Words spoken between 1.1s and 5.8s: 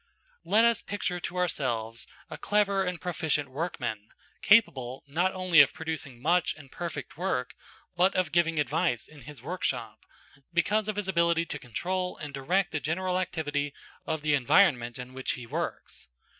to ourselves a clever and proficient workman, capable, not only of